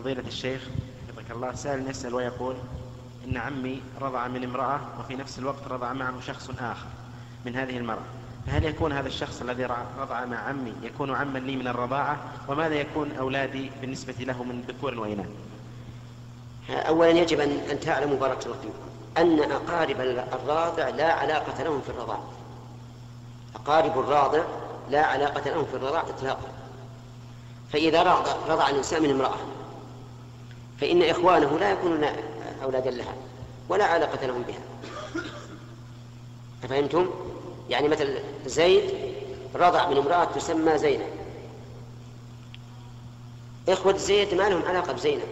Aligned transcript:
فضيلة 0.00 0.22
الشيخ 0.26 0.60
حفظك 1.08 1.30
الله 1.30 1.54
سائل 1.54 1.90
يسأل 1.90 2.14
ويقول 2.14 2.56
إن 3.24 3.36
عمي 3.36 3.82
رضع 4.00 4.28
من 4.28 4.44
امرأة 4.44 4.80
وفي 5.00 5.16
نفس 5.16 5.38
الوقت 5.38 5.68
رضع 5.68 5.92
معه 5.92 6.20
شخص 6.20 6.50
آخر 6.50 6.86
من 7.46 7.56
هذه 7.56 7.76
المرأة. 7.76 8.04
فهل 8.46 8.64
يكون 8.64 8.92
هذا 8.92 9.08
الشخص 9.08 9.40
الذي 9.40 9.64
رضع 9.98 10.24
مع 10.24 10.36
عمي 10.36 10.72
يكون 10.82 11.14
عما 11.14 11.38
لي 11.38 11.56
من 11.56 11.68
الرضاعة؟ 11.68 12.18
وماذا 12.48 12.74
يكون 12.74 13.12
أولادي 13.12 13.70
بالنسبة 13.80 14.14
له 14.20 14.42
من 14.42 14.64
ذكور 14.68 14.98
وإناث؟ 14.98 15.28
أولا 16.70 17.10
يجب 17.10 17.40
أن 17.40 17.80
تعلموا 17.80 18.16
بارك 18.16 18.46
الله 18.46 18.56
فيكم 18.62 18.74
أن 19.18 19.52
أقارب 19.52 20.00
الراضع 20.32 20.88
لا 20.88 21.12
علاقة 21.12 21.62
لهم 21.62 21.80
في 21.80 21.88
الرضاعة. 21.88 22.28
أقارب 23.54 23.98
الراضع 23.98 24.42
لا 24.90 25.06
علاقة 25.06 25.50
لهم 25.50 25.64
في 25.64 25.74
الرضاعة 25.74 26.04
إطلاقا. 26.08 26.48
فإذا 27.72 28.02
رضع, 28.02 28.32
رضع 28.48 28.68
الإنسان 28.68 29.02
من 29.02 29.10
امرأة 29.10 29.59
فإن 30.80 31.02
إخوانه 31.02 31.58
لا 31.58 31.70
يكونون 31.70 32.04
أولادا 32.62 32.90
لها 32.90 33.14
ولا 33.68 33.84
علاقة 33.84 34.26
لهم 34.26 34.42
بها. 34.42 34.60
أفهمتم؟ 36.64 37.10
يعني 37.70 37.88
مثل 37.88 38.18
زيد 38.46 38.94
رضع 39.54 39.88
من 39.88 39.96
امرأة 39.96 40.24
تسمى 40.24 40.78
زينب. 40.78 41.10
إخوة 43.68 43.96
زيد 43.96 44.34
ما 44.34 44.48
لهم 44.48 44.62
علاقة 44.62 44.92
بزينب. 44.92 45.22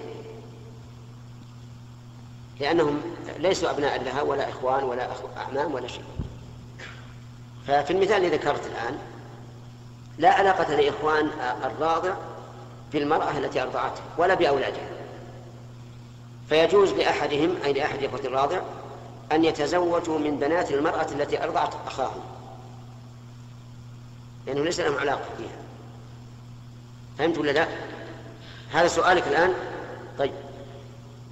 لأنهم 2.60 3.00
ليسوا 3.38 3.70
أبناء 3.70 4.02
لها 4.02 4.22
ولا 4.22 4.48
إخوان 4.48 4.84
ولا 4.84 5.08
أعمام 5.36 5.74
ولا 5.74 5.88
شيء. 5.88 6.04
ففي 7.66 7.90
المثال 7.90 8.24
الذي 8.24 8.36
ذكرت 8.36 8.66
الآن 8.66 8.98
لا 10.18 10.30
علاقة 10.30 10.74
لإخوان 10.74 11.30
الراضع 11.64 12.14
بالمرأة 12.92 13.38
التي 13.38 13.62
أرضعته 13.62 14.02
ولا 14.18 14.34
بأولادها. 14.34 14.97
فيجوز 16.48 16.92
لأحدهم 16.92 17.56
أي 17.64 17.72
لأحد 17.72 18.04
إخوة 18.04 18.20
الراضع 18.20 18.60
أن 19.32 19.44
يتزوجوا 19.44 20.18
من 20.18 20.38
بنات 20.38 20.70
المرأة 20.70 21.06
التي 21.12 21.44
أرضعت 21.44 21.74
أخاهم. 21.86 22.20
لأنه 24.46 24.64
ليس 24.64 24.80
لهم 24.80 24.96
علاقة 24.98 25.28
بها 25.38 25.56
فهمت 27.18 27.38
ولا 27.38 27.50
لا؟ 27.50 27.68
هذا 28.70 28.88
سؤالك 28.88 29.28
الآن؟ 29.28 29.54
طيب. 30.18 30.32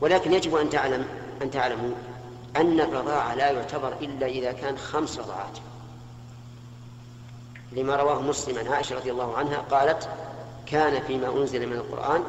ولكن 0.00 0.32
يجب 0.32 0.56
أن 0.56 0.70
تعلم 0.70 1.06
أن 1.42 1.50
تعلموا 1.50 1.94
أن 2.56 2.80
الرضاعة 2.80 3.34
لا 3.34 3.50
يعتبر 3.50 3.92
إلا 4.00 4.26
إذا 4.26 4.52
كان 4.52 4.78
خمس 4.78 5.18
رضاعات. 5.18 5.58
لما 7.72 7.96
رواه 7.96 8.22
مسلم 8.22 8.58
عن 8.58 8.68
عائشة 8.68 8.96
رضي 8.96 9.10
الله 9.10 9.36
عنها 9.36 9.58
قالت 9.58 10.08
كان 10.66 11.02
فيما 11.02 11.28
أنزل 11.28 11.66
من 11.66 11.72
القرآن 11.72 12.24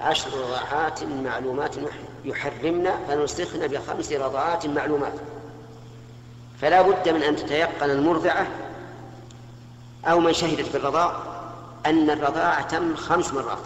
عشر 0.00 0.30
رضاعات 0.38 1.02
معلومات 1.04 1.74
يحرمن 2.24 2.90
فنسخن 3.08 3.66
بخمس 3.66 4.12
رضاعات 4.12 4.66
معلومات. 4.66 5.12
فلا 6.60 6.82
بد 6.82 7.08
من 7.08 7.22
أن 7.22 7.36
تتيقن 7.36 7.90
المرضعة 7.90 8.46
أو 10.04 10.20
من 10.20 10.32
شهدت 10.32 10.72
بالرضاع 10.72 11.22
أن 11.86 12.10
الرضاعة 12.10 12.68
تم 12.68 12.96
خمس 12.96 13.32
مرات. 13.32 13.62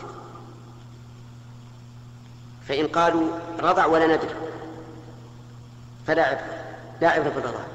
فإن 2.69 2.87
قالوا 2.87 3.29
رضع 3.61 3.87
ولا 3.87 4.07
ندري 4.07 4.35
فلا 6.07 6.23
عبرة 6.27 6.65
لا 7.01 7.09
عبرة 7.09 7.29
بالرضاع. 7.29 7.67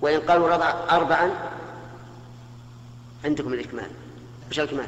وإن 0.00 0.20
قالوا 0.20 0.48
رضع 0.48 0.74
أربعا 0.90 1.30
عندكم 3.24 3.52
الإكمال. 3.52 3.90
وش 4.50 4.58
الإكمال؟ 4.58 4.86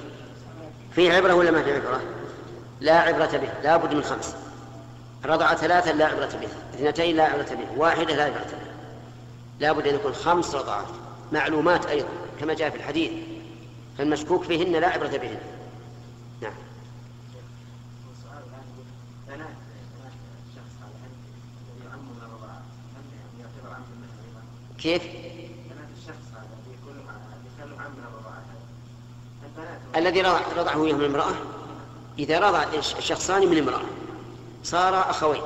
فيه 0.95 1.13
عبرة 1.13 1.35
ولا 1.35 1.51
ما 1.51 1.63
في 1.63 1.75
عبرة؟ 1.75 2.01
لا 2.81 3.01
عبرة 3.01 3.37
به 3.37 3.49
لا 3.63 3.77
بد 3.77 3.95
من 3.95 4.03
خمس. 4.03 4.37
رضع 5.25 5.55
ثلاثا 5.55 5.91
لا 5.91 6.07
عبرة 6.07 6.39
به 6.41 6.49
اثنتين 6.75 7.17
لا 7.17 7.25
عبرة 7.25 7.55
به 7.55 7.67
واحدة 7.77 8.15
لا 8.15 8.25
عبرة 8.25 8.39
به 8.39 8.71
لا 9.61 9.73
بد 9.73 9.87
أن 9.87 9.95
يكون 9.95 10.13
خمس 10.13 10.55
رضعات 10.55 10.87
معلومات 11.33 11.87
أيضا 11.87 12.09
كما 12.41 12.55
جاء 12.55 12.71
في 12.71 12.77
الحديث. 12.77 13.13
فالمشكوك 13.99 14.45
فيهن 14.45 14.73
لا 14.73 14.89
عبرة 14.89 15.17
بهن. 15.17 15.39
نعم. 16.41 16.53
كيف؟ 24.79 25.03
الذي 29.97 30.21
رضعه 30.57 30.77
من 30.77 31.05
امرأة. 31.05 31.60
إذا 32.19 32.39
رضع 32.39 32.65
الشخصان 32.99 33.49
من 33.49 33.59
امرأة 33.59 33.83
صار 34.65 35.11
أخوين 35.11 35.43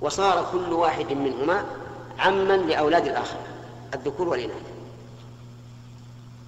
وصار 0.00 0.48
كل 0.52 0.72
واحد 0.72 1.12
منهما 1.12 1.64
عما 2.18 2.56
لأولاد 2.56 3.06
الآخر 3.06 3.38
الذكور 3.94 4.28
والإناث. 4.28 4.62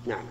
نعم. 0.07 0.25